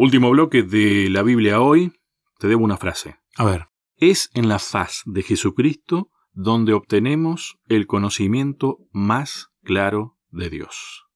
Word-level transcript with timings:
Último 0.00 0.30
bloque 0.30 0.62
de 0.62 1.10
la 1.10 1.24
Biblia 1.24 1.60
hoy. 1.60 1.92
Te 2.38 2.46
debo 2.46 2.62
una 2.62 2.76
frase. 2.76 3.16
A 3.34 3.44
ver. 3.44 3.66
Es 3.96 4.30
en 4.32 4.48
la 4.48 4.60
faz 4.60 5.02
de 5.06 5.24
Jesucristo 5.24 6.12
donde 6.30 6.72
obtenemos 6.72 7.58
el 7.66 7.88
conocimiento 7.88 8.78
más 8.92 9.48
claro 9.64 10.16
de 10.30 10.50
Dios. 10.50 11.06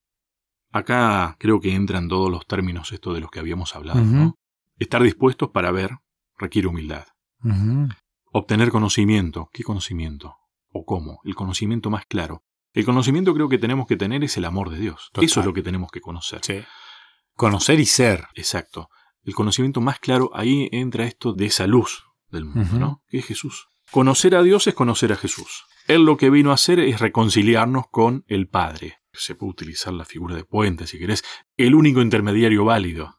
Acá 0.72 1.36
creo 1.38 1.60
que 1.60 1.76
entran 1.76 2.08
todos 2.08 2.28
los 2.28 2.44
términos 2.44 2.90
esto 2.90 3.14
de 3.14 3.20
los 3.20 3.30
que 3.30 3.38
habíamos 3.38 3.76
hablado. 3.76 4.00
¿no? 4.00 4.34
Estar 4.80 5.00
dispuestos 5.00 5.50
para 5.50 5.70
ver 5.70 5.98
requiere 6.36 6.66
humildad. 6.66 7.06
Obtener 8.32 8.72
conocimiento. 8.72 9.48
¿Qué 9.52 9.62
conocimiento? 9.62 10.38
¿O 10.72 10.84
cómo? 10.84 11.20
El 11.22 11.36
conocimiento 11.36 11.88
más 11.88 12.04
claro. 12.06 12.42
El 12.72 12.84
conocimiento 12.84 13.32
creo 13.32 13.48
que 13.48 13.58
tenemos 13.58 13.86
que 13.86 13.96
tener 13.96 14.24
es 14.24 14.36
el 14.38 14.44
amor 14.44 14.70
de 14.70 14.80
Dios. 14.80 15.12
Eso 15.20 15.38
es 15.38 15.46
lo 15.46 15.52
que 15.52 15.62
tenemos 15.62 15.92
que 15.92 16.00
conocer. 16.00 16.40
Conocer 17.34 17.80
y 17.80 17.86
ser. 17.86 18.26
Exacto. 18.34 18.88
El 19.24 19.34
conocimiento 19.34 19.80
más 19.80 19.98
claro, 19.98 20.30
ahí 20.34 20.68
entra 20.72 21.04
esto 21.04 21.32
de 21.32 21.46
esa 21.46 21.66
luz 21.66 22.04
del 22.30 22.44
mundo, 22.44 22.78
¿no? 22.78 23.02
Que 23.08 23.18
es 23.18 23.26
Jesús. 23.26 23.68
Conocer 23.90 24.34
a 24.34 24.42
Dios 24.42 24.66
es 24.66 24.74
conocer 24.74 25.12
a 25.12 25.16
Jesús. 25.16 25.64
Él 25.86 26.04
lo 26.04 26.16
que 26.16 26.30
vino 26.30 26.50
a 26.50 26.54
hacer 26.54 26.80
es 26.80 27.00
reconciliarnos 27.00 27.84
con 27.90 28.24
el 28.26 28.48
Padre. 28.48 28.98
Se 29.12 29.34
puede 29.34 29.50
utilizar 29.50 29.92
la 29.92 30.04
figura 30.04 30.34
de 30.34 30.44
puente, 30.44 30.86
si 30.86 30.98
querés. 30.98 31.22
El 31.56 31.74
único 31.74 32.00
intermediario 32.00 32.64
válido. 32.64 33.18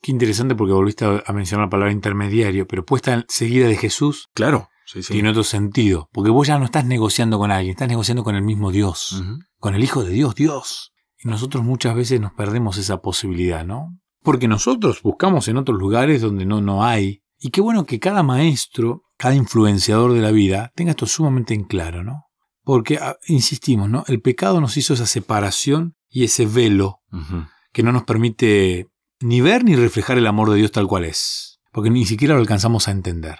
Qué 0.00 0.10
interesante 0.10 0.54
porque 0.54 0.72
volviste 0.72 1.04
a 1.04 1.32
mencionar 1.32 1.66
la 1.66 1.70
palabra 1.70 1.92
intermediario, 1.92 2.66
pero 2.66 2.84
puesta 2.84 3.24
seguida 3.28 3.68
de 3.68 3.76
Jesús. 3.76 4.28
Claro. 4.34 4.68
Tiene 5.08 5.30
otro 5.30 5.44
sentido. 5.44 6.08
Porque 6.12 6.30
vos 6.30 6.46
ya 6.46 6.58
no 6.58 6.66
estás 6.66 6.84
negociando 6.84 7.38
con 7.38 7.50
alguien, 7.50 7.70
estás 7.70 7.88
negociando 7.88 8.24
con 8.24 8.34
el 8.34 8.42
mismo 8.42 8.70
Dios. 8.70 9.22
Con 9.58 9.74
el 9.74 9.82
Hijo 9.82 10.04
de 10.04 10.12
Dios, 10.12 10.34
Dios. 10.34 10.92
Y 11.24 11.28
nosotros 11.28 11.64
muchas 11.64 11.96
veces 11.96 12.20
nos 12.20 12.32
perdemos 12.34 12.76
esa 12.76 13.00
posibilidad, 13.00 13.64
¿no? 13.64 13.98
Porque 14.22 14.46
nosotros 14.46 15.02
buscamos 15.02 15.48
en 15.48 15.56
otros 15.56 15.78
lugares 15.78 16.20
donde 16.20 16.44
no, 16.44 16.60
no 16.60 16.84
hay. 16.84 17.22
Y 17.38 17.50
qué 17.50 17.60
bueno 17.60 17.84
que 17.84 17.98
cada 17.98 18.22
maestro, 18.22 19.02
cada 19.16 19.34
influenciador 19.34 20.12
de 20.12 20.20
la 20.20 20.30
vida, 20.30 20.70
tenga 20.74 20.90
esto 20.90 21.06
sumamente 21.06 21.54
en 21.54 21.64
claro, 21.64 22.04
¿no? 22.04 22.24
Porque, 22.62 22.98
ah, 22.98 23.16
insistimos, 23.26 23.90
¿no? 23.90 24.04
El 24.06 24.20
pecado 24.20 24.60
nos 24.60 24.76
hizo 24.76 24.94
esa 24.94 25.06
separación 25.06 25.94
y 26.08 26.24
ese 26.24 26.46
velo 26.46 27.00
que 27.72 27.82
no 27.82 27.92
nos 27.92 28.04
permite 28.04 28.88
ni 29.20 29.40
ver 29.40 29.64
ni 29.64 29.76
reflejar 29.76 30.18
el 30.18 30.26
amor 30.26 30.50
de 30.50 30.56
Dios 30.56 30.72
tal 30.72 30.86
cual 30.86 31.04
es. 31.04 31.60
Porque 31.72 31.90
ni 31.90 32.06
siquiera 32.06 32.34
lo 32.34 32.40
alcanzamos 32.40 32.88
a 32.88 32.92
entender. 32.92 33.38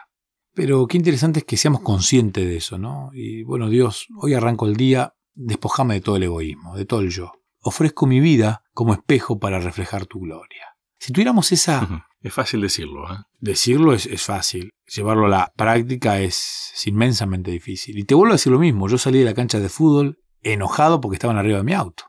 Pero 0.55 0.87
qué 0.87 0.97
interesante 0.97 1.41
es 1.41 1.45
que 1.45 1.57
seamos 1.57 1.81
conscientes 1.81 2.45
de 2.45 2.57
eso, 2.57 2.79
¿no? 2.79 3.11
Y 3.13 3.43
bueno, 3.43 3.69
Dios, 3.69 4.07
hoy 4.17 4.35
arranco 4.35 4.67
el 4.67 4.77
día, 4.77 5.15
despojame 5.35 5.95
de 5.95 6.01
todo 6.01 6.17
el 6.17 6.25
egoísmo, 6.25 6.77
de 6.77 6.85
todo 6.85 7.01
el 7.01 7.11
yo. 7.11 7.33
Ofrezco 7.65 8.07
mi 8.07 8.21
vida 8.21 8.63
como 8.73 8.93
espejo 8.93 9.39
para 9.39 9.59
reflejar 9.59 10.05
tu 10.05 10.21
gloria. 10.21 10.77
Si 10.99 11.13
tuviéramos 11.13 11.51
esa... 11.51 12.07
Es 12.21 12.33
fácil 12.33 12.61
decirlo, 12.61 13.11
¿eh? 13.11 13.17
Decirlo 13.39 13.93
es, 13.93 14.23
fácil. 14.23 14.71
Llevarlo 14.87 15.27
a 15.27 15.29
la 15.31 15.53
práctica 15.57 16.21
es, 16.21 16.73
inmensamente 16.87 17.51
difícil. 17.51 17.99
Y 17.99 18.05
te 18.05 18.15
vuelvo 18.15 18.33
a 18.33 18.37
decir 18.37 18.53
lo 18.53 18.59
mismo. 18.59 18.89
Yo 18.89 18.97
salí 18.97 19.19
de 19.19 19.25
la 19.25 19.35
cancha 19.35 19.61
de 19.61 19.69
fútbol 19.69 20.19
enojado 20.43 21.01
porque 21.01 21.17
estaban 21.17 21.37
arriba 21.37 21.59
de 21.59 21.65
mi 21.65 21.73
auto. 21.73 22.05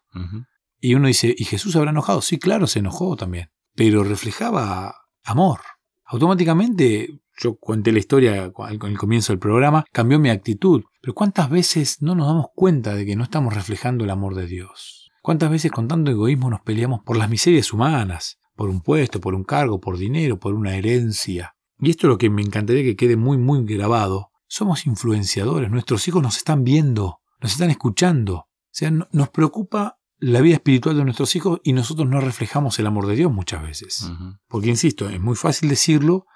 Y 0.79 0.95
uno 0.95 1.07
dice, 1.07 1.33
¿y 1.37 1.45
Jesús 1.45 1.75
habrá 1.75 1.91
enojado? 1.91 2.21
Sí, 2.21 2.37
claro, 2.37 2.67
se 2.67 2.79
enojó 2.79 3.15
también. 3.15 3.49
Pero 3.75 4.03
reflejaba 4.03 4.95
amor. 5.23 5.59
Automáticamente 6.05 7.19
yo 7.37 7.57
conté 7.57 7.91
la 7.91 7.99
historia 7.99 8.51
con 8.51 8.69
el 8.69 8.97
comienzo 8.97 9.33
del 9.33 9.39
programa, 9.39 9.85
cambió 9.91 10.19
mi 10.19 10.29
actitud. 10.29 10.83
Pero 11.01 11.13
¿cuántas 11.13 11.49
veces 11.49 12.01
no 12.01 12.15
nos 12.15 12.27
damos 12.27 12.47
cuenta 12.55 12.93
de 12.93 13.05
que 13.05 13.15
no 13.15 13.23
estamos 13.23 13.53
reflejando 13.53 14.03
el 14.03 14.09
amor 14.09 14.35
de 14.35 14.47
Dios? 14.47 15.04
¿Cuántas 15.25 15.49
veces 15.49 15.71
con 15.71 15.87
tanto 15.87 16.11
egoísmo 16.11 16.51
nos 16.51 16.61
peleamos 16.61 17.01
por 17.03 17.17
las 17.17 17.31
miserias 17.31 17.73
humanas? 17.73 18.37
Por 18.53 18.69
un 18.69 18.79
puesto, 18.79 19.19
por 19.19 19.33
un 19.33 19.43
cargo, 19.43 19.81
por 19.81 19.97
dinero, 19.97 20.39
por 20.39 20.53
una 20.53 20.75
herencia. 20.75 21.55
Y 21.79 21.89
esto 21.89 22.05
es 22.05 22.09
lo 22.09 22.19
que 22.19 22.29
me 22.29 22.43
encantaría 22.43 22.83
que 22.83 22.95
quede 22.95 23.17
muy, 23.17 23.39
muy 23.39 23.65
grabado. 23.65 24.29
Somos 24.45 24.85
influenciadores, 24.85 25.71
nuestros 25.71 26.07
hijos 26.07 26.21
nos 26.21 26.37
están 26.37 26.63
viendo, 26.63 27.21
nos 27.41 27.53
están 27.53 27.71
escuchando. 27.71 28.35
O 28.35 28.47
sea, 28.69 28.91
nos 28.91 29.29
preocupa 29.29 29.97
la 30.19 30.41
vida 30.41 30.53
espiritual 30.57 30.95
de 30.95 31.05
nuestros 31.05 31.35
hijos 31.35 31.59
y 31.63 31.73
nosotros 31.73 32.07
no 32.07 32.21
reflejamos 32.21 32.77
el 32.77 32.85
amor 32.85 33.07
de 33.07 33.15
Dios 33.15 33.33
muchas 33.33 33.63
veces. 33.63 34.07
Porque, 34.47 34.69
insisto, 34.69 35.09
es 35.09 35.19
muy 35.19 35.35
fácil 35.35 35.69
decirlo, 35.69 36.27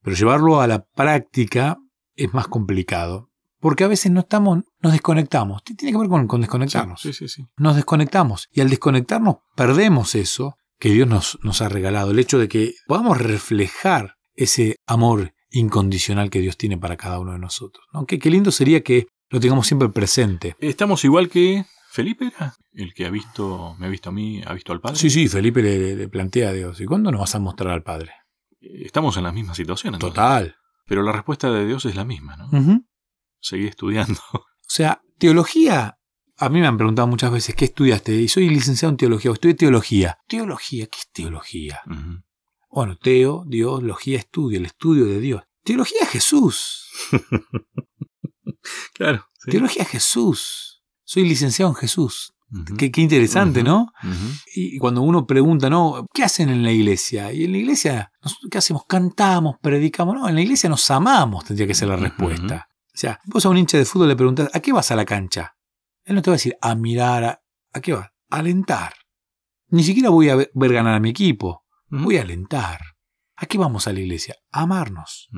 pero 0.00 0.16
llevarlo 0.16 0.62
a 0.62 0.66
la 0.66 0.82
práctica 0.82 1.76
es 2.16 2.32
más 2.32 2.48
complicado. 2.48 3.30
Porque 3.64 3.82
a 3.82 3.88
veces 3.88 4.12
no 4.12 4.20
estamos, 4.20 4.62
nos 4.82 4.92
desconectamos. 4.92 5.64
Tiene 5.64 5.90
que 5.90 5.96
ver 5.96 6.26
con, 6.26 6.38
desconectarnos. 6.38 7.00
Sí, 7.00 7.14
sí, 7.14 7.28
sí, 7.28 7.46
Nos 7.56 7.76
desconectamos. 7.76 8.46
Y 8.52 8.60
al 8.60 8.68
desconectarnos 8.68 9.36
perdemos 9.56 10.14
eso 10.16 10.58
que 10.78 10.90
Dios 10.90 11.08
nos, 11.08 11.38
nos 11.42 11.62
ha 11.62 11.70
regalado. 11.70 12.10
El 12.10 12.18
hecho 12.18 12.38
de 12.38 12.46
que 12.46 12.74
podamos 12.86 13.16
reflejar 13.16 14.16
ese 14.34 14.76
amor 14.86 15.32
incondicional 15.50 16.28
que 16.28 16.40
Dios 16.40 16.58
tiene 16.58 16.76
para 16.76 16.98
cada 16.98 17.18
uno 17.18 17.32
de 17.32 17.38
nosotros. 17.38 17.86
¿no? 17.94 18.04
Qué, 18.04 18.18
lindo 18.28 18.50
sería 18.50 18.82
que 18.82 19.06
lo 19.30 19.40
tengamos 19.40 19.66
siempre 19.66 19.88
presente. 19.88 20.56
Estamos 20.60 21.02
igual 21.06 21.30
que 21.30 21.64
Felipe 21.90 22.26
era 22.36 22.52
el 22.74 22.92
que 22.92 23.06
ha 23.06 23.10
visto, 23.10 23.76
me 23.78 23.86
ha 23.86 23.88
visto 23.88 24.10
a 24.10 24.12
mí, 24.12 24.42
ha 24.46 24.52
visto 24.52 24.74
al 24.74 24.82
Padre. 24.82 24.98
Sí, 24.98 25.08
sí, 25.08 25.26
Felipe 25.26 25.62
le, 25.62 25.96
le 25.96 26.08
plantea 26.08 26.50
a 26.50 26.52
Dios, 26.52 26.82
¿y 26.82 26.84
cuándo 26.84 27.10
nos 27.10 27.22
vas 27.22 27.34
a 27.34 27.38
mostrar 27.38 27.72
al 27.72 27.82
Padre? 27.82 28.12
Estamos 28.60 29.16
en 29.16 29.22
la 29.22 29.32
misma 29.32 29.54
situación. 29.54 29.98
Total. 29.98 30.54
Pero 30.86 31.02
la 31.02 31.12
respuesta 31.12 31.50
de 31.50 31.64
Dios 31.64 31.86
es 31.86 31.96
la 31.96 32.04
misma, 32.04 32.36
¿no? 32.36 32.84
Seguí 33.44 33.66
estudiando. 33.66 34.20
O 34.66 34.76
sea, 34.76 35.02
teología. 35.18 35.98
A 36.38 36.48
mí 36.48 36.58
me 36.58 36.66
han 36.66 36.78
preguntado 36.78 37.06
muchas 37.06 37.30
veces, 37.30 37.54
¿qué 37.54 37.66
estudiaste? 37.66 38.14
Y 38.14 38.28
soy 38.28 38.48
licenciado 38.48 38.90
en 38.90 38.96
teología, 38.96 39.30
o 39.30 39.34
estudié 39.34 39.54
teología. 39.54 40.18
¿Teología? 40.26 40.86
¿Qué 40.86 40.98
es 40.98 41.12
teología? 41.12 41.82
Bueno, 42.70 42.96
teo, 42.96 43.44
Dios, 43.46 43.82
logía, 43.82 44.18
estudio, 44.18 44.58
el 44.58 44.64
estudio 44.64 45.04
de 45.04 45.20
Dios. 45.20 45.42
Teología 45.62 45.98
es 46.00 46.08
Jesús. 46.08 46.88
claro. 48.94 49.26
Teología 49.44 49.82
es 49.82 49.90
Jesús. 49.90 50.82
Soy 51.04 51.28
licenciado 51.28 51.70
en 51.70 51.76
Jesús. 51.76 52.32
qué, 52.78 52.90
interesante, 52.96 53.62
¿no? 53.62 53.92
Y 54.56 54.78
cuando 54.78 55.02
uno 55.02 55.26
pregunta, 55.26 55.68
¿no? 55.68 56.06
¿Qué 56.12 56.24
hacen 56.24 56.48
en 56.48 56.64
la 56.64 56.72
iglesia? 56.72 57.32
Y 57.32 57.44
en 57.44 57.52
la 57.52 57.58
iglesia, 57.58 58.12
¿qué 58.50 58.58
hacemos? 58.58 58.86
Cantamos, 58.88 59.56
predicamos. 59.60 60.14
No, 60.16 60.28
en 60.28 60.34
la 60.34 60.40
iglesia 60.40 60.70
nos 60.70 60.90
amamos, 60.90 61.44
tendría 61.44 61.66
que 61.66 61.74
ser 61.74 61.88
la 61.88 61.96
respuesta. 61.96 62.66
O 62.94 62.96
sea, 62.96 63.20
vos 63.24 63.44
a 63.44 63.48
un 63.48 63.58
hincha 63.58 63.76
de 63.76 63.84
fútbol 63.84 64.08
le 64.08 64.16
preguntás, 64.16 64.50
¿a 64.52 64.60
qué 64.60 64.72
vas 64.72 64.90
a 64.90 64.96
la 64.96 65.04
cancha? 65.04 65.56
Él 66.04 66.14
no 66.14 66.22
te 66.22 66.30
va 66.30 66.34
a 66.34 66.36
decir, 66.36 66.56
a 66.60 66.74
mirar, 66.74 67.24
¿a, 67.24 67.42
¿a 67.72 67.80
qué 67.80 67.92
vas? 67.92 68.10
A 68.30 68.36
alentar. 68.38 68.94
Ni 69.68 69.82
siquiera 69.82 70.10
voy 70.10 70.28
a 70.28 70.36
ver, 70.36 70.50
ganar 70.54 70.94
a 70.94 71.00
mi 71.00 71.10
equipo. 71.10 71.64
Voy 71.88 72.18
a 72.18 72.22
alentar. 72.22 72.80
¿A 73.36 73.46
qué 73.46 73.58
vamos 73.58 73.88
a 73.88 73.92
la 73.92 74.00
iglesia? 74.00 74.36
A 74.52 74.62
amarnos. 74.62 75.28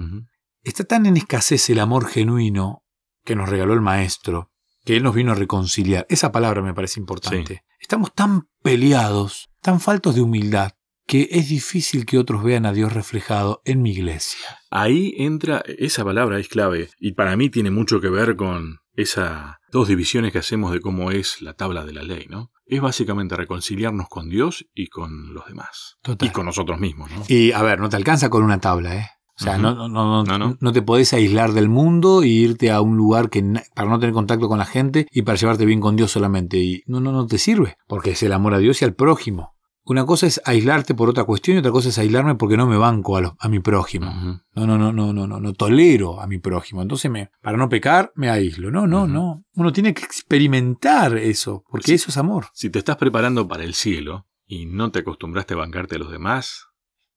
Está 0.62 0.84
tan 0.84 1.06
en 1.06 1.16
escasez 1.16 1.70
el 1.70 1.80
amor 1.80 2.06
genuino 2.06 2.84
que 3.24 3.36
nos 3.36 3.48
regaló 3.48 3.72
el 3.72 3.80
maestro 3.80 4.52
que 4.86 4.96
Él 4.96 5.02
nos 5.02 5.16
vino 5.16 5.32
a 5.32 5.34
reconciliar. 5.34 6.06
Esa 6.08 6.30
palabra 6.30 6.62
me 6.62 6.72
parece 6.72 7.00
importante. 7.00 7.64
Estamos 7.80 8.14
tan 8.14 8.48
peleados, 8.62 9.50
tan 9.60 9.80
faltos 9.80 10.14
de 10.14 10.22
humildad, 10.22 10.72
que 11.06 11.28
es 11.30 11.48
difícil 11.48 12.04
que 12.04 12.18
otros 12.18 12.42
vean 12.42 12.66
a 12.66 12.72
Dios 12.72 12.92
reflejado 12.92 13.62
en 13.64 13.80
mi 13.82 13.92
iglesia. 13.92 14.58
Ahí 14.70 15.14
entra, 15.16 15.62
esa 15.66 16.04
palabra 16.04 16.38
es 16.38 16.48
clave, 16.48 16.90
y 16.98 17.12
para 17.12 17.36
mí 17.36 17.48
tiene 17.48 17.70
mucho 17.70 18.00
que 18.00 18.10
ver 18.10 18.36
con 18.36 18.80
esas 18.94 19.56
dos 19.70 19.88
divisiones 19.88 20.32
que 20.32 20.38
hacemos 20.38 20.72
de 20.72 20.80
cómo 20.80 21.10
es 21.10 21.42
la 21.42 21.54
tabla 21.54 21.84
de 21.84 21.92
la 21.92 22.02
ley, 22.02 22.26
¿no? 22.28 22.50
Es 22.66 22.80
básicamente 22.80 23.36
reconciliarnos 23.36 24.08
con 24.08 24.28
Dios 24.28 24.66
y 24.74 24.88
con 24.88 25.32
los 25.32 25.46
demás. 25.46 25.98
Y 26.20 26.30
con 26.30 26.46
nosotros 26.46 26.80
mismos, 26.80 27.10
¿no? 27.12 27.22
Y 27.28 27.52
a 27.52 27.62
ver, 27.62 27.78
no 27.78 27.88
te 27.88 27.96
alcanza 27.96 28.28
con 28.28 28.42
una 28.42 28.58
tabla, 28.58 28.96
¿eh? 28.96 29.08
O 29.38 29.44
sea, 29.44 29.58
no, 29.58 29.74
no, 29.74 30.24
no, 30.24 30.56
no, 30.58 30.72
te 30.72 30.80
podés 30.80 31.12
aislar 31.12 31.52
del 31.52 31.68
mundo 31.68 32.22
e 32.22 32.28
irte 32.28 32.70
a 32.70 32.80
un 32.80 32.96
lugar 32.96 33.28
que 33.28 33.44
para 33.74 33.90
no 33.90 34.00
tener 34.00 34.14
contacto 34.14 34.48
con 34.48 34.58
la 34.58 34.64
gente 34.64 35.06
y 35.10 35.22
para 35.22 35.36
llevarte 35.36 35.66
bien 35.66 35.78
con 35.78 35.94
Dios 35.94 36.10
solamente. 36.10 36.56
Y 36.56 36.82
no, 36.86 37.00
no, 37.00 37.12
no 37.12 37.26
te 37.26 37.36
sirve, 37.36 37.76
porque 37.86 38.12
es 38.12 38.22
el 38.22 38.32
amor 38.32 38.54
a 38.54 38.58
Dios 38.58 38.80
y 38.80 38.86
al 38.86 38.94
prójimo. 38.94 39.55
Una 39.86 40.04
cosa 40.04 40.26
es 40.26 40.40
aislarte 40.44 40.94
por 40.94 41.08
otra 41.08 41.24
cuestión 41.24 41.56
y 41.56 41.60
otra 41.60 41.72
cosa 41.72 41.88
es 41.88 41.98
aislarme 41.98 42.34
porque 42.34 42.56
no 42.56 42.66
me 42.66 42.76
banco 42.76 43.16
a, 43.16 43.36
a 43.38 43.48
mi 43.48 43.60
prójimo. 43.60 44.06
No, 44.54 44.66
no, 44.66 44.76
no, 44.76 44.92
no, 44.92 45.12
no, 45.12 45.26
no, 45.26 45.40
no 45.40 45.52
tolero 45.54 46.20
a 46.20 46.26
mi 46.26 46.38
prójimo. 46.38 46.82
Entonces, 46.82 47.10
me, 47.10 47.30
para 47.40 47.56
no 47.56 47.68
pecar, 47.68 48.12
me 48.14 48.28
aíslo. 48.28 48.70
No, 48.70 48.86
no, 48.86 49.06
no. 49.06 49.44
Uno 49.54 49.72
tiene 49.72 49.94
que 49.94 50.04
experimentar 50.04 51.16
eso, 51.16 51.64
porque 51.70 51.94
eso 51.94 52.10
es 52.10 52.16
amor. 52.16 52.46
Si 52.52 52.68
te 52.68 52.78
estás 52.78 52.96
preparando 52.96 53.48
para 53.48 53.64
el 53.64 53.74
cielo 53.74 54.26
y 54.46 54.66
no 54.66 54.90
te 54.90 54.98
acostumbraste 54.98 55.54
a 55.54 55.58
bancarte 55.58 55.96
a 55.96 55.98
los 55.98 56.10
demás, 56.10 56.66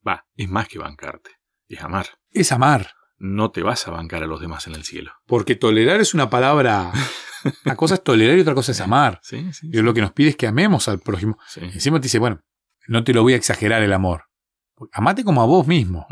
va, 0.07 0.25
es 0.35 0.49
más 0.49 0.67
que 0.67 0.79
bancarte 0.79 1.39
es 1.69 1.83
amar. 1.83 2.07
Es 2.31 2.51
amar. 2.51 2.91
No 3.17 3.51
te 3.51 3.63
vas 3.63 3.87
a 3.87 3.91
bancar 3.91 4.23
a 4.23 4.27
los 4.27 4.41
demás 4.41 4.67
en 4.67 4.75
el 4.75 4.83
cielo. 4.83 5.11
Porque 5.25 5.55
tolerar 5.55 6.01
es 6.01 6.13
una 6.13 6.29
palabra. 6.29 6.91
Una 7.65 7.75
cosa 7.75 7.95
es 7.95 8.03
tolerar 8.03 8.37
y 8.37 8.41
otra 8.41 8.55
cosa 8.55 8.71
es 8.71 8.81
amar. 8.81 9.19
Sí, 9.23 9.49
lo 9.63 9.93
que 9.93 10.01
nos 10.01 10.11
pide 10.11 10.29
es 10.29 10.35
que 10.35 10.47
amemos 10.47 10.87
al 10.87 10.99
prójimo. 10.99 11.37
Encima 11.55 11.99
te 11.99 12.03
dice, 12.03 12.19
bueno, 12.19 12.41
no 12.89 13.03
te 13.03 13.13
lo 13.13 13.21
voy 13.21 13.33
a 13.33 13.37
exagerar 13.37 13.83
el 13.83 13.93
amor. 13.93 14.23
Amate 14.91 15.23
como 15.23 15.41
a 15.41 15.45
vos 15.45 15.67
mismo. 15.67 16.07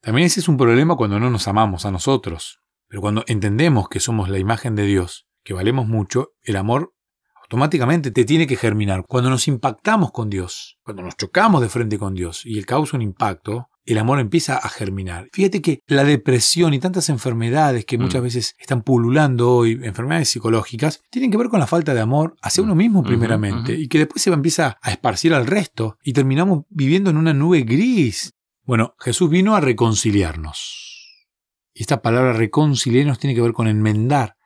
También 0.00 0.26
ese 0.26 0.40
es 0.40 0.48
un 0.48 0.56
problema 0.56 0.96
cuando 0.96 1.20
no 1.20 1.30
nos 1.30 1.46
amamos 1.46 1.86
a 1.86 1.90
nosotros. 1.90 2.60
Pero 2.88 3.00
cuando 3.00 3.24
entendemos 3.26 3.88
que 3.88 4.00
somos 4.00 4.28
la 4.28 4.38
imagen 4.38 4.74
de 4.74 4.84
Dios, 4.84 5.26
que 5.44 5.54
valemos 5.54 5.86
mucho, 5.86 6.32
el 6.42 6.56
amor 6.56 6.92
automáticamente 7.42 8.10
te 8.10 8.24
tiene 8.24 8.46
que 8.46 8.56
germinar. 8.56 9.04
Cuando 9.06 9.30
nos 9.30 9.46
impactamos 9.46 10.10
con 10.10 10.28
Dios, 10.28 10.78
cuando 10.82 11.02
nos 11.02 11.16
chocamos 11.16 11.62
de 11.62 11.68
frente 11.68 11.98
con 11.98 12.14
Dios 12.14 12.44
y 12.44 12.58
Él 12.58 12.66
causa 12.66 12.96
un 12.96 13.02
impacto, 13.02 13.68
el 13.92 13.98
amor 13.98 14.20
empieza 14.20 14.56
a 14.56 14.68
germinar. 14.68 15.28
Fíjate 15.32 15.62
que 15.62 15.80
la 15.86 16.04
depresión 16.04 16.74
y 16.74 16.78
tantas 16.78 17.08
enfermedades 17.08 17.84
que 17.84 17.96
muchas 17.96 18.20
mm. 18.20 18.24
veces 18.24 18.54
están 18.58 18.82
pululando 18.82 19.50
hoy, 19.50 19.80
enfermedades 19.82 20.28
psicológicas, 20.28 21.00
tienen 21.10 21.30
que 21.30 21.38
ver 21.38 21.48
con 21.48 21.58
la 21.58 21.66
falta 21.66 21.94
de 21.94 22.00
amor 22.00 22.36
hacia 22.42 22.62
uno 22.62 22.74
mismo 22.74 23.02
primeramente 23.02 23.74
y 23.74 23.88
que 23.88 23.98
después 23.98 24.22
se 24.22 24.30
empieza 24.30 24.78
a 24.82 24.90
esparcir 24.90 25.32
al 25.32 25.46
resto 25.46 25.96
y 26.02 26.12
terminamos 26.12 26.64
viviendo 26.68 27.10
en 27.10 27.16
una 27.16 27.32
nube 27.32 27.62
gris. 27.62 28.34
Bueno, 28.64 28.94
Jesús 28.98 29.30
vino 29.30 29.56
a 29.56 29.60
reconciliarnos. 29.60 30.88
Y 31.72 31.82
esta 31.82 32.02
palabra 32.02 32.32
reconciliarnos 32.32 33.18
tiene 33.18 33.34
que 33.34 33.40
ver 33.40 33.52
con 33.52 33.68
enmendar 33.68 34.36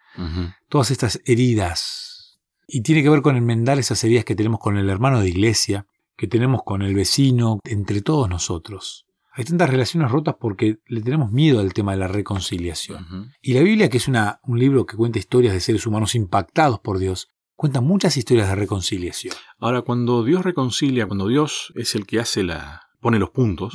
todas 0.68 0.90
estas 0.90 1.20
heridas. 1.24 2.38
Y 2.68 2.82
tiene 2.82 3.02
que 3.02 3.08
ver 3.08 3.22
con 3.22 3.36
enmendar 3.36 3.78
esas 3.78 4.04
heridas 4.04 4.24
que 4.24 4.36
tenemos 4.36 4.60
con 4.60 4.76
el 4.76 4.88
hermano 4.88 5.20
de 5.20 5.28
iglesia, 5.28 5.86
que 6.16 6.26
tenemos 6.28 6.62
con 6.64 6.82
el 6.82 6.94
vecino, 6.94 7.58
entre 7.64 8.02
todos 8.02 8.28
nosotros. 8.28 9.06
Hay 9.34 9.44
tantas 9.44 9.70
relaciones 9.70 10.10
rotas 10.10 10.36
porque 10.38 10.80
le 10.86 11.00
tenemos 11.00 11.32
miedo 11.32 11.60
al 11.60 11.72
tema 11.72 11.92
de 11.92 11.98
la 11.98 12.08
reconciliación. 12.08 13.32
Y 13.40 13.54
la 13.54 13.62
Biblia, 13.62 13.88
que 13.88 13.96
es 13.96 14.08
una, 14.08 14.40
un 14.44 14.58
libro 14.58 14.84
que 14.84 14.96
cuenta 14.96 15.18
historias 15.18 15.54
de 15.54 15.60
seres 15.60 15.86
humanos 15.86 16.14
impactados 16.14 16.80
por 16.80 16.98
Dios, 16.98 17.28
cuenta 17.54 17.80
muchas 17.80 18.16
historias 18.16 18.48
de 18.48 18.56
reconciliación. 18.56 19.34
Ahora, 19.58 19.82
cuando 19.82 20.24
Dios 20.24 20.44
reconcilia, 20.44 21.06
cuando 21.06 21.28
Dios 21.28 21.72
es 21.76 21.94
el 21.94 22.06
que 22.06 22.20
hace 22.20 22.42
la, 22.42 22.82
pone 23.00 23.18
los 23.18 23.30
puntos, 23.30 23.74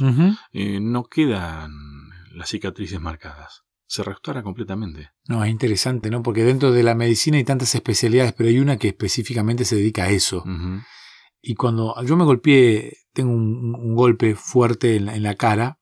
eh, 0.54 0.80
no 0.80 1.06
quedan 1.06 1.71
las 2.33 2.50
cicatrices 2.50 3.01
marcadas. 3.01 3.63
Se 3.88 4.04
restaura 4.04 4.44
completamente. 4.44 5.12
No, 5.27 5.44
es 5.44 5.50
interesante, 5.50 6.09
¿no? 6.09 6.21
Porque 6.21 6.44
dentro 6.44 6.71
de 6.71 6.83
la 6.83 6.94
medicina 6.94 7.38
hay 7.38 7.45
tantas 7.45 7.74
especialidades, 7.74 8.33
pero 8.33 8.50
hay 8.50 8.59
una 8.59 8.77
que 8.77 8.89
específicamente 8.89 9.65
se 9.65 9.77
dedica 9.77 10.04
a 10.04 10.09
eso. 10.09 10.44
Y 11.49 11.55
cuando 11.55 11.95
yo 12.03 12.17
me 12.17 12.25
golpeé, 12.25 12.97
tengo 13.13 13.31
un, 13.31 13.95
golpe 13.95 14.35
fuerte 14.35 14.97
en 14.97 15.23
la, 15.23 15.35
cara, 15.35 15.79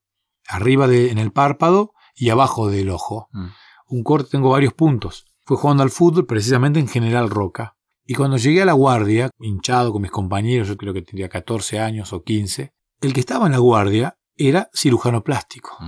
arriba 0.47 0.87
de, 0.87 1.09
en 1.09 1.17
el 1.17 1.31
párpado 1.31 1.93
y 2.13 2.29
abajo 2.29 2.69
del 2.69 2.91
ojo. 2.91 3.29
Mm. 3.31 3.47
Un 3.87 4.03
corte, 4.03 4.29
tengo 4.29 4.51
varios 4.51 4.73
puntos. 4.73 5.25
Fue 5.43 5.57
jugando 5.57 5.81
al 5.81 5.89
fútbol, 5.89 6.27
precisamente 6.27 6.79
en 6.79 6.87
General 6.87 7.31
Roca. 7.31 7.77
Y 8.05 8.13
cuando 8.13 8.37
llegué 8.37 8.61
a 8.61 8.65
la 8.65 8.73
guardia, 8.73 9.31
hinchado 9.39 9.91
con 9.91 10.03
mis 10.03 10.11
compañeros, 10.11 10.67
yo 10.67 10.77
creo 10.77 10.93
que 10.93 11.01
tenía 11.01 11.29
14 11.29 11.79
años 11.79 12.13
o 12.13 12.21
15, 12.21 12.71
el 13.01 13.13
que 13.13 13.19
estaba 13.19 13.47
en 13.47 13.53
la 13.53 13.57
guardia 13.57 14.19
era 14.35 14.69
cirujano 14.71 15.23
plástico. 15.23 15.79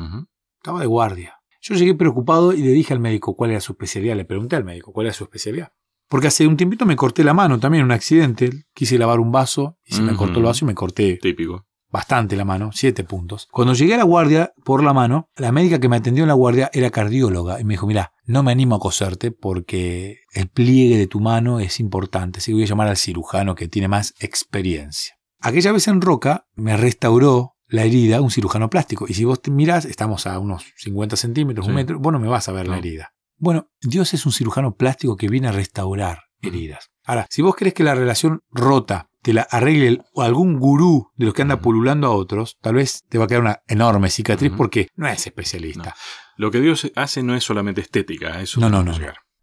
Estaba 0.55 0.79
de 0.79 0.87
guardia. 0.87 1.35
Yo 1.61 1.75
llegué 1.75 1.93
preocupado 1.93 2.51
y 2.51 2.63
le 2.63 2.71
dije 2.71 2.95
al 2.95 2.99
médico 2.99 3.35
cuál 3.35 3.51
era 3.51 3.61
su 3.61 3.73
especialidad. 3.73 4.15
Le 4.15 4.25
pregunté 4.25 4.55
al 4.55 4.63
médico 4.63 4.91
cuál 4.91 5.05
era 5.05 5.13
su 5.13 5.25
especialidad. 5.25 5.71
Porque 6.07 6.27
hace 6.27 6.47
un 6.47 6.57
tiempito 6.57 6.85
me 6.85 6.95
corté 6.95 7.23
la 7.23 7.33
mano 7.33 7.59
también, 7.59 7.83
un 7.83 7.91
accidente. 7.91 8.65
Quise 8.73 8.97
lavar 8.97 9.19
un 9.19 9.31
vaso 9.31 9.77
y 9.83 9.95
se 9.95 10.01
me 10.01 10.15
cortó 10.15 10.39
el 10.39 10.45
vaso 10.45 10.65
y 10.65 10.67
me 10.67 10.75
corté. 10.75 11.17
Típico. 11.21 11.65
Bastante 11.89 12.35
la 12.35 12.43
mano, 12.43 12.71
siete 12.73 13.03
puntos. 13.05 13.47
Cuando 13.49 13.73
llegué 13.73 13.93
a 13.93 13.97
la 13.97 14.03
guardia 14.03 14.51
por 14.65 14.83
la 14.83 14.93
mano, 14.93 15.29
la 15.37 15.53
médica 15.53 15.79
que 15.79 15.87
me 15.87 15.95
atendió 15.95 16.23
en 16.23 16.27
la 16.27 16.33
guardia 16.33 16.69
era 16.73 16.89
cardióloga 16.89 17.61
y 17.61 17.63
me 17.63 17.75
dijo, 17.75 17.87
mira, 17.87 18.11
no 18.25 18.43
me 18.43 18.51
animo 18.51 18.75
a 18.75 18.79
coserte 18.79 19.31
porque 19.31 20.19
el 20.33 20.49
pliegue 20.49 20.97
de 20.97 21.07
tu 21.07 21.21
mano 21.21 21.61
es 21.61 21.79
importante, 21.79 22.39
así 22.39 22.51
que 22.51 22.55
voy 22.55 22.63
a 22.63 22.67
llamar 22.67 22.89
al 22.89 22.97
cirujano 22.97 23.55
que 23.55 23.69
tiene 23.69 23.87
más 23.87 24.13
experiencia. 24.19 25.15
Aquella 25.39 25.71
vez 25.71 25.87
en 25.87 26.01
Roca 26.01 26.45
me 26.55 26.75
restauró 26.75 27.53
la 27.67 27.83
herida 27.83 28.21
un 28.21 28.31
cirujano 28.31 28.69
plástico. 28.69 29.05
Y 29.07 29.13
si 29.13 29.25
vos 29.25 29.41
te 29.41 29.51
mirás, 29.51 29.85
estamos 29.85 30.27
a 30.27 30.39
unos 30.39 30.65
50 30.77 31.15
centímetros, 31.15 31.67
un 31.67 31.75
metro, 31.75 31.99
vos 31.99 32.13
no 32.13 32.19
me 32.19 32.27
vas 32.27 32.49
a 32.49 32.51
ver 32.51 32.67
la 32.67 32.77
herida. 32.77 33.13
Bueno, 33.37 33.69
Dios 33.81 34.13
es 34.13 34.25
un 34.25 34.31
cirujano 34.31 34.75
plástico 34.75 35.15
que 35.15 35.29
viene 35.29 35.47
a 35.47 35.51
restaurar 35.51 36.23
heridas. 36.41 36.89
Ahora, 37.03 37.27
si 37.29 37.41
vos 37.41 37.55
crees 37.55 37.73
que 37.73 37.83
la 37.83 37.95
relación 37.95 38.41
rota 38.49 39.09
te 39.21 39.33
la 39.33 39.41
arregle 39.43 40.01
algún 40.15 40.59
gurú 40.59 41.11
de 41.15 41.25
los 41.25 41.33
que 41.33 41.41
anda 41.41 41.59
pululando 41.59 42.07
a 42.07 42.11
otros, 42.11 42.57
tal 42.61 42.75
vez 42.75 43.03
te 43.09 43.17
va 43.17 43.25
a 43.25 43.27
quedar 43.27 43.41
una 43.41 43.61
enorme 43.67 44.09
cicatriz 44.09 44.51
porque 44.55 44.87
no 44.95 45.07
es 45.07 45.25
especialista. 45.25 45.95
Lo 46.35 46.51
que 46.51 46.61
Dios 46.61 46.91
hace 46.95 47.23
no 47.23 47.35
es 47.35 47.43
solamente 47.43 47.81
estética, 47.81 48.41
eso 48.41 48.59
no, 48.59 48.69
no, 48.69 48.83
no, 48.83 48.93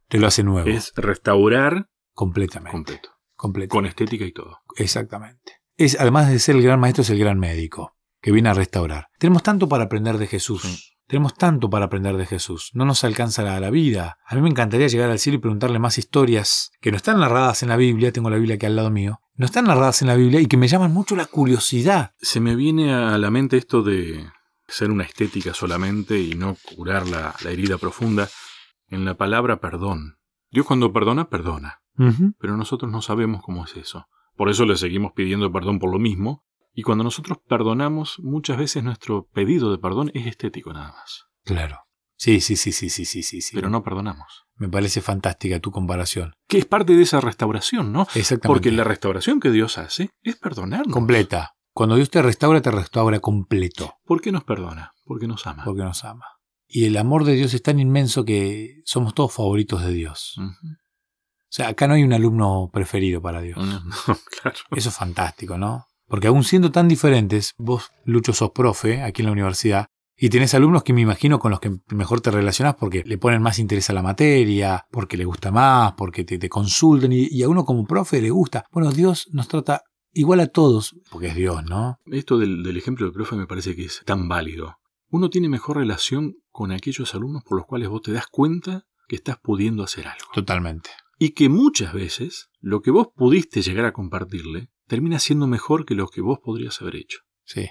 Te 0.08 0.18
lo 0.18 0.26
hace 0.26 0.42
nuevo. 0.42 0.68
Es 0.68 0.92
restaurar 0.96 1.88
completamente. 2.12 2.72
Completo. 2.72 3.10
Completo. 3.34 3.70
Con 3.70 3.86
estética 3.86 4.24
y 4.24 4.32
todo. 4.32 4.58
Exactamente. 4.76 5.60
Es, 5.76 5.98
además 5.98 6.28
de 6.28 6.38
ser 6.38 6.56
el 6.56 6.62
gran 6.62 6.80
maestro, 6.80 7.02
es 7.02 7.10
el 7.10 7.18
gran 7.18 7.38
médico 7.38 7.96
que 8.20 8.32
viene 8.32 8.48
a 8.48 8.54
restaurar. 8.54 9.08
Tenemos 9.18 9.42
tanto 9.42 9.68
para 9.68 9.84
aprender 9.84 10.16
de 10.16 10.26
Jesús. 10.26 10.93
Tenemos 11.06 11.34
tanto 11.34 11.68
para 11.68 11.86
aprender 11.86 12.16
de 12.16 12.24
Jesús, 12.24 12.70
no 12.72 12.86
nos 12.86 13.04
alcanza 13.04 13.42
la, 13.42 13.70
vida. 13.70 14.18
A 14.26 14.34
mí 14.34 14.40
me 14.40 14.48
encantaría 14.48 14.86
llegar 14.86 15.10
al 15.10 15.18
cielo 15.18 15.36
y 15.36 15.40
preguntarle 15.40 15.78
más 15.78 15.98
historias 15.98 16.70
que 16.80 16.90
no 16.90 16.96
están 16.96 17.20
narradas 17.20 17.62
en 17.62 17.68
la 17.68 17.76
Biblia, 17.76 18.10
tengo 18.10 18.30
la 18.30 18.36
Biblia 18.36 18.56
aquí 18.56 18.66
al 18.66 18.76
lado 18.76 18.90
mío, 18.90 19.20
no 19.34 19.44
están 19.44 19.66
narradas 19.66 20.00
en 20.00 20.08
la 20.08 20.16
Biblia 20.16 20.40
y 20.40 20.46
que 20.46 20.56
me 20.56 20.68
llaman 20.68 20.92
mucho 20.92 21.14
la 21.14 21.26
curiosidad. 21.26 22.14
Se 22.20 22.40
me 22.40 22.56
viene 22.56 22.94
a 22.94 23.18
la 23.18 23.30
mente 23.30 23.58
esto 23.58 23.82
de 23.82 24.24
ser 24.66 24.90
una 24.90 25.04
estética 25.04 25.52
solamente 25.52 26.18
y 26.18 26.34
no 26.34 26.56
curar 26.74 27.06
la, 27.06 27.34
herida 27.44 27.76
profunda 27.76 28.28
en 28.88 29.04
la 29.04 29.14
palabra 29.14 29.60
perdón. 29.60 30.16
Dios 30.50 30.66
cuando 30.66 30.92
perdona, 30.92 31.28
perdona. 31.28 31.80
Pero 32.38 32.56
nosotros 32.56 32.90
no 32.90 33.02
sabemos 33.02 33.42
cómo 33.42 33.64
es 33.64 33.76
eso. 33.76 34.08
Por 34.36 34.48
eso 34.48 34.64
le 34.64 34.76
seguimos 34.76 35.12
pidiendo 35.12 35.52
perdón 35.52 35.78
por 35.78 35.92
lo 35.92 35.98
mismo, 35.98 36.44
y 36.74 36.82
cuando 36.82 37.04
nosotros 37.04 37.38
perdonamos, 37.48 38.18
muchas 38.18 38.58
veces 38.58 38.82
nuestro 38.82 39.28
pedido 39.28 39.70
de 39.70 39.78
perdón 39.78 40.10
es 40.12 40.26
estético 40.26 40.72
nada 40.72 40.92
más. 40.92 41.26
Claro. 41.44 41.80
Sí, 42.16 42.40
sí, 42.40 42.56
sí, 42.56 42.72
sí, 42.72 42.90
sí, 42.90 43.04
sí, 43.04 43.22
sí. 43.22 43.54
Pero 43.54 43.70
no 43.70 43.82
perdonamos. 43.82 44.44
Me 44.56 44.68
parece 44.68 45.00
fantástica 45.00 45.60
tu 45.60 45.70
comparación. 45.70 46.34
Que 46.48 46.58
es 46.58 46.64
parte 46.64 46.94
de 46.94 47.02
esa 47.02 47.20
restauración, 47.20 47.92
¿no? 47.92 48.02
Exactamente. 48.14 48.48
Porque 48.48 48.72
la 48.72 48.84
restauración 48.84 49.40
que 49.40 49.50
Dios 49.50 49.78
hace 49.78 50.10
es 50.22 50.36
perdonarnos. 50.36 50.92
Completa. 50.92 51.54
Cuando 51.72 51.96
Dios 51.96 52.10
te 52.10 52.22
restaura, 52.22 52.60
te 52.60 52.70
restaura 52.70 53.20
completo. 53.20 53.96
¿Por 54.04 54.20
qué 54.20 54.32
nos 54.32 54.44
perdona? 54.44 54.92
Porque 55.04 55.26
nos 55.26 55.46
ama. 55.46 55.64
Porque 55.64 55.82
nos 55.82 56.04
ama. 56.04 56.24
Y 56.66 56.86
el 56.86 56.96
amor 56.96 57.24
de 57.24 57.34
Dios 57.34 57.54
es 57.54 57.62
tan 57.62 57.78
inmenso 57.78 58.24
que 58.24 58.82
somos 58.84 59.14
todos 59.14 59.32
favoritos 59.32 59.84
de 59.84 59.92
Dios. 59.92 60.36
O 60.38 61.56
sea, 61.56 61.68
acá 61.68 61.86
no 61.86 61.94
hay 61.94 62.02
un 62.02 62.12
alumno 62.12 62.70
preferido 62.72 63.20
para 63.20 63.40
Dios. 63.40 63.58
claro. 64.42 64.58
Eso 64.70 64.88
es 64.88 64.96
fantástico, 64.96 65.58
¿no? 65.58 65.86
Porque 66.06 66.28
aún 66.28 66.44
siendo 66.44 66.70
tan 66.70 66.88
diferentes, 66.88 67.54
vos, 67.58 67.90
Lucho, 68.04 68.32
sos 68.32 68.50
profe 68.50 69.02
aquí 69.02 69.22
en 69.22 69.26
la 69.26 69.32
universidad, 69.32 69.86
y 70.16 70.28
tenés 70.28 70.54
alumnos 70.54 70.84
que 70.84 70.92
me 70.92 71.00
imagino 71.00 71.40
con 71.40 71.50
los 71.50 71.60
que 71.60 71.76
mejor 71.88 72.20
te 72.20 72.30
relacionás 72.30 72.76
porque 72.76 73.02
le 73.04 73.18
ponen 73.18 73.42
más 73.42 73.58
interés 73.58 73.90
a 73.90 73.94
la 73.94 74.02
materia, 74.02 74.86
porque 74.90 75.16
le 75.16 75.24
gusta 75.24 75.50
más, 75.50 75.94
porque 75.94 76.24
te, 76.24 76.38
te 76.38 76.48
consultan, 76.48 77.10
y, 77.12 77.42
a 77.42 77.48
uno 77.48 77.64
como 77.64 77.84
profe 77.84 78.22
le 78.22 78.30
gusta. 78.30 78.64
Bueno, 78.70 78.92
Dios 78.92 79.28
nos 79.32 79.48
trata 79.48 79.82
igual 80.12 80.40
a 80.40 80.46
todos, 80.46 80.94
porque 81.10 81.28
es 81.28 81.34
Dios, 81.34 81.64
¿no? 81.64 81.98
Esto 82.06 82.38
del, 82.38 82.62
del 82.62 82.76
ejemplo 82.76 83.06
del 83.06 83.12
profe 83.12 83.34
me 83.34 83.46
parece 83.46 83.74
que 83.74 83.86
es 83.86 84.02
tan 84.04 84.28
válido. 84.28 84.76
Uno 85.10 85.30
tiene 85.30 85.48
mejor 85.48 85.78
relación 85.78 86.36
con 86.50 86.70
aquellos 86.70 87.14
alumnos 87.14 87.42
por 87.42 87.58
los 87.58 87.66
cuales 87.66 87.88
vos 87.88 88.02
te 88.02 88.12
das 88.12 88.26
cuenta 88.28 88.84
que 89.08 89.16
estás 89.16 89.38
pudiendo 89.42 89.82
hacer 89.82 90.06
algo. 90.06 90.26
Totalmente. 90.32 90.90
Y 91.18 91.30
que 91.30 91.48
muchas 91.48 91.92
veces 91.92 92.50
lo 92.60 92.82
que 92.82 92.90
vos 92.90 93.08
pudiste 93.14 93.62
llegar 93.62 93.84
a 93.84 93.92
compartirle 93.92 94.70
termina 94.86 95.18
siendo 95.18 95.46
mejor 95.46 95.84
que 95.84 95.94
lo 95.94 96.08
que 96.08 96.20
vos 96.20 96.38
podrías 96.42 96.80
haber 96.80 96.96
hecho. 96.96 97.18
Sí. 97.44 97.68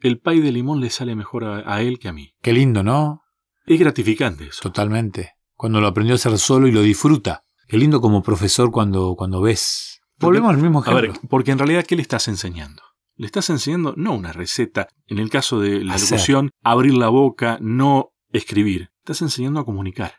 El 0.00 0.20
pay 0.20 0.40
de 0.40 0.52
limón 0.52 0.80
le 0.80 0.90
sale 0.90 1.14
mejor 1.14 1.44
a, 1.44 1.82
él 1.82 1.98
que 1.98 2.08
a 2.08 2.12
mí. 2.12 2.34
Qué 2.42 2.52
lindo, 2.52 2.82
¿no? 2.82 3.22
Es 3.66 3.78
gratificante 3.80 4.48
eso. 4.48 4.60
Totalmente. 4.62 5.32
Cuando 5.54 5.80
lo 5.80 5.86
aprendió 5.86 6.14
a 6.14 6.16
hacer 6.16 6.38
solo 6.38 6.66
y 6.66 6.72
lo 6.72 6.82
disfruta. 6.82 7.44
Qué 7.66 7.78
lindo 7.78 8.00
como 8.00 8.22
profesor 8.22 8.70
cuando, 8.70 9.14
cuando 9.16 9.40
ves. 9.40 10.00
Volvemos 10.18 10.50
al 10.50 10.58
mismo 10.60 10.80
ejemplo. 10.80 10.98
A 10.98 11.02
ver, 11.02 11.20
porque 11.28 11.52
en 11.52 11.58
realidad, 11.58 11.86
¿qué 11.86 11.96
le 11.96 12.02
estás 12.02 12.28
enseñando? 12.28 12.82
Le 13.16 13.26
estás 13.26 13.48
enseñando 13.48 13.94
no 13.96 14.12
una 14.12 14.32
receta. 14.32 14.88
En 15.06 15.18
el 15.18 15.30
caso 15.30 15.60
de 15.60 15.84
la 15.84 15.96
locución, 15.96 16.50
abrir 16.62 16.94
la 16.94 17.08
boca, 17.08 17.58
no 17.60 18.10
escribir. 18.30 18.90
Estás 18.98 19.22
enseñando 19.22 19.60
a 19.60 19.64
comunicar. 19.64 20.14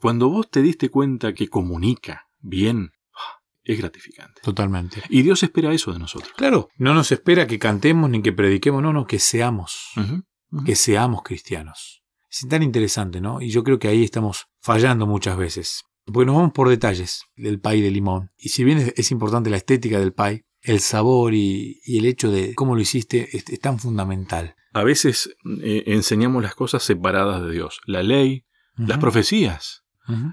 Cuando 0.00 0.28
vos 0.28 0.50
te 0.50 0.62
diste 0.62 0.90
cuenta 0.90 1.34
que 1.34 1.48
comunica 1.48 2.26
bien, 2.38 2.92
es 3.64 3.78
gratificante. 3.78 4.40
Totalmente. 4.42 5.02
Y 5.08 5.22
Dios 5.22 5.42
espera 5.42 5.72
eso 5.72 5.92
de 5.92 5.98
nosotros. 5.98 6.32
Claro, 6.36 6.68
no 6.76 6.94
nos 6.94 7.12
espera 7.12 7.46
que 7.46 7.58
cantemos 7.58 8.08
ni 8.10 8.22
que 8.22 8.32
prediquemos, 8.32 8.82
no, 8.82 8.92
no, 8.92 9.06
que 9.06 9.18
seamos, 9.18 9.90
que 10.64 10.76
seamos 10.76 11.22
cristianos. 11.22 12.02
Es 12.30 12.46
tan 12.48 12.62
interesante, 12.62 13.20
¿no? 13.20 13.40
Y 13.40 13.50
yo 13.50 13.64
creo 13.64 13.78
que 13.78 13.88
ahí 13.88 14.04
estamos 14.04 14.46
fallando 14.60 15.06
muchas 15.06 15.36
veces. 15.36 15.82
Porque 16.06 16.26
nos 16.26 16.36
vamos 16.36 16.52
por 16.52 16.68
detalles 16.68 17.24
del 17.36 17.60
pay 17.60 17.80
de 17.80 17.90
limón. 17.90 18.30
Y 18.36 18.50
si 18.50 18.64
bien 18.64 18.92
es, 18.96 19.10
importante 19.10 19.50
la 19.50 19.56
estética 19.56 19.98
del 19.98 20.12
pay, 20.12 20.42
el 20.62 20.80
sabor 20.80 21.34
y, 21.34 21.80
el 21.86 22.06
hecho 22.06 22.30
de 22.30 22.54
cómo 22.54 22.74
lo 22.74 22.80
hiciste 22.80 23.36
es, 23.36 23.44
tan 23.60 23.78
fundamental. 23.78 24.54
A 24.72 24.84
veces 24.84 25.34
eh, 25.62 25.84
enseñamos 25.86 26.42
las 26.42 26.54
cosas 26.54 26.82
separadas 26.82 27.42
de 27.42 27.50
Dios. 27.50 27.80
La 27.84 28.02
ley, 28.02 28.46
las 28.76 28.98
profecías. 28.98 29.79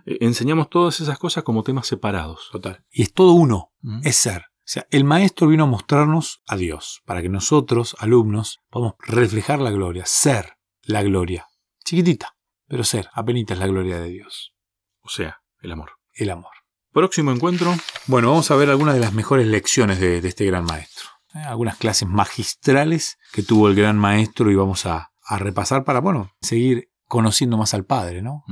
Eh, 0.05 0.17
enseñamos 0.21 0.69
todas 0.69 0.99
esas 0.99 1.17
cosas 1.17 1.43
como 1.43 1.63
temas 1.63 1.87
separados. 1.87 2.49
Total. 2.51 2.83
Y 2.91 3.03
es 3.03 3.13
todo 3.13 3.33
uno, 3.33 3.71
es 4.03 4.15
ser. 4.15 4.45
O 4.67 4.69
sea, 4.69 4.85
el 4.91 5.05
maestro 5.05 5.47
vino 5.47 5.63
a 5.63 5.67
mostrarnos 5.67 6.41
a 6.45 6.57
Dios, 6.57 7.01
para 7.05 7.21
que 7.21 7.29
nosotros, 7.29 7.95
alumnos, 7.99 8.59
podamos 8.69 8.95
reflejar 8.99 9.59
la 9.59 9.71
gloria, 9.71 10.03
ser 10.05 10.57
la 10.81 11.03
gloria. 11.03 11.47
Chiquitita, 11.85 12.35
pero 12.67 12.83
ser, 12.83 13.09
apenas 13.13 13.57
la 13.57 13.67
gloria 13.67 13.97
de 13.97 14.09
Dios. 14.09 14.53
O 14.99 15.09
sea, 15.09 15.41
el 15.61 15.71
amor. 15.71 15.91
El 16.13 16.31
amor. 16.31 16.51
Próximo 16.91 17.31
encuentro. 17.31 17.73
Bueno, 18.07 18.29
vamos 18.29 18.51
a 18.51 18.55
ver 18.55 18.69
algunas 18.69 18.95
de 18.95 18.99
las 18.99 19.13
mejores 19.13 19.47
lecciones 19.47 19.99
de, 20.01 20.17
este 20.17 20.45
gran 20.45 20.65
maestro. 20.65 21.07
¿eh? 21.33 21.39
Algunas 21.39 21.77
clases 21.77 22.09
magistrales 22.09 23.19
que 23.31 23.43
tuvo 23.43 23.69
el 23.69 23.75
gran 23.75 23.97
maestro 23.97 24.51
y 24.51 24.55
vamos 24.55 24.85
a, 24.85 25.11
repasar 25.29 25.83
para, 25.85 26.01
bueno, 26.01 26.31
seguir 26.41 26.89
conociendo 27.05 27.57
más 27.57 27.73
al 27.73 27.85
Padre, 27.85 28.21
¿no? 28.21 28.43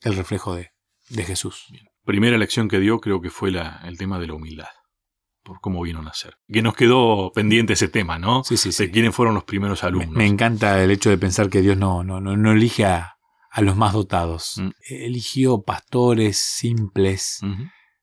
El 0.00 0.16
reflejo 0.16 0.54
de, 0.54 0.73
Jesús. 1.10 1.66
Primera 2.04 2.38
lección 2.38 2.68
que 2.68 2.80
dio 2.80 3.00
creo 3.00 3.20
que 3.20 3.30
fue 3.30 3.50
la, 3.50 3.80
el 3.84 3.98
tema 3.98 4.18
de 4.18 4.26
la 4.26 4.34
humildad 4.34 4.68
por 5.44 5.60
cómo 5.60 5.82
vino 5.82 6.00
a 6.00 6.02
nacer. 6.02 6.38
Que 6.48 6.62
nos 6.62 6.74
quedó 6.74 7.30
pendiente 7.32 7.74
ese 7.74 7.88
tema, 7.88 8.18
¿no? 8.18 8.42
Sí, 8.42 8.56
sí, 8.56 8.72
sí. 8.72 8.86
De 8.86 8.90
quiénes 8.90 9.14
fueron 9.14 9.34
los 9.34 9.44
primeros 9.44 9.84
alumnos. 9.84 10.10
Me, 10.10 10.26
encanta 10.26 10.82
el 10.82 10.90
hecho 10.90 11.10
de 11.10 11.18
pensar 11.18 11.50
que 11.50 11.60
Dios 11.60 11.76
no, 11.76 12.02
no, 12.02 12.20
no, 12.20 12.52
elige 12.52 12.86
a, 12.86 13.18
los 13.58 13.76
más 13.76 13.92
dotados. 13.92 14.54
Mm. 14.56 14.70
Eligió 14.88 15.62
pastores 15.62 16.38
simples, 16.38 17.40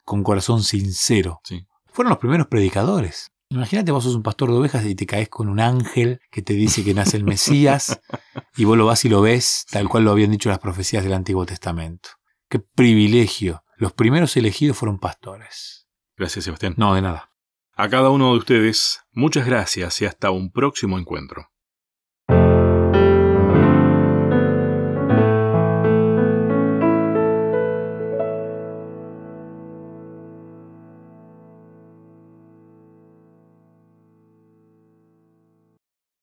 con 0.05 0.23
corazón 0.23 0.63
sincero. 0.63 1.41
Sí. 1.43 1.65
Fueron 1.87 2.11
los 2.11 2.19
primeros 2.19 2.47
predicadores. 2.47 3.31
Imagínate 3.49 3.91
vos 3.91 4.05
sos 4.05 4.15
un 4.15 4.23
pastor 4.23 4.49
de 4.49 4.57
ovejas 4.57 4.85
y 4.85 4.95
te 4.95 5.05
caes 5.05 5.27
con 5.27 5.49
un 5.49 5.59
ángel 5.59 6.21
que 6.31 6.41
te 6.41 6.53
dice 6.53 6.85
que 6.85 6.93
nace 6.93 7.17
el 7.17 7.25
Mesías 7.25 7.99
y 8.55 8.63
vos 8.63 8.77
lo 8.77 8.85
vas 8.85 9.03
y 9.03 9.09
lo 9.09 9.19
ves 9.19 9.65
tal 9.69 9.89
cual 9.89 10.05
lo 10.05 10.11
habían 10.11 10.31
dicho 10.31 10.47
las 10.47 10.59
profecías 10.59 11.03
del 11.03 11.11
Antiguo 11.11 11.45
Testamento. 11.45 12.11
Qué 12.51 12.59
privilegio. 12.59 13.63
Los 13.77 13.93
primeros 13.93 14.35
elegidos 14.35 14.75
fueron 14.75 14.99
pastores. 14.99 15.87
Gracias, 16.17 16.43
Sebastián. 16.43 16.73
No, 16.75 16.93
de 16.93 17.01
nada. 17.01 17.31
A 17.77 17.87
cada 17.87 18.09
uno 18.09 18.33
de 18.33 18.39
ustedes, 18.39 18.99
muchas 19.13 19.45
gracias 19.45 20.01
y 20.01 20.05
hasta 20.05 20.31
un 20.31 20.51
próximo 20.51 20.99
encuentro. 20.99 21.49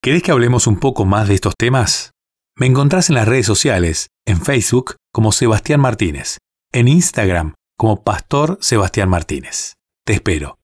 ¿Querés 0.02 0.23
que 0.23 0.30
hablemos 0.30 0.66
un 0.66 0.78
poco 0.78 1.06
más 1.06 1.28
de 1.28 1.35
estos 1.37 1.54
temas? 1.56 2.11
Me 2.54 2.66
encontrás 2.66 3.08
en 3.08 3.14
las 3.14 3.26
redes 3.26 3.47
sociales, 3.47 4.11
en 4.26 4.42
Facebook 4.42 4.97
como 5.18 5.32
Sebastián 5.32 5.80
Martínez, 5.80 6.38
en 6.72 6.87
Instagram 6.87 7.54
como 7.76 8.04
Pastor 8.04 8.56
Sebastián 8.60 9.08
Martínez. 9.08 9.75
Te 10.06 10.12
espero. 10.12 10.60